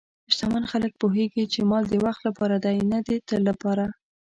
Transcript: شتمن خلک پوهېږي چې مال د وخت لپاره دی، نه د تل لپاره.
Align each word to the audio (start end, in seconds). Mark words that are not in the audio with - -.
شتمن 0.33 0.63
خلک 0.71 0.91
پوهېږي 1.01 1.43
چې 1.53 1.59
مال 1.69 1.83
د 1.89 1.95
وخت 2.05 2.21
لپاره 2.27 2.55
دی، 2.65 2.77
نه 2.91 2.99
د 3.07 3.09
تل 3.27 3.41
لپاره. 3.49 3.85